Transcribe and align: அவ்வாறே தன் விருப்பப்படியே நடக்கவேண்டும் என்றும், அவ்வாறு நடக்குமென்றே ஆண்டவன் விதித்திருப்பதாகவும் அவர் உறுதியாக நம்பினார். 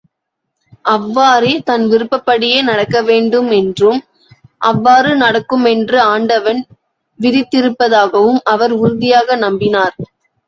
அவ்வாறே 0.85 1.51
தன் 1.61 1.83
விருப்பப்படியே 1.87 2.59
நடக்கவேண்டும் 2.61 3.49
என்றும், 3.51 3.99
அவ்வாறு 4.61 5.11
நடக்குமென்றே 5.17 5.99
ஆண்டவன் 6.07 6.61
விதித்திருப்பதாகவும் 7.19 8.39
அவர் 8.45 8.71
உறுதியாக 8.79 9.35
நம்பினார். 9.37 9.95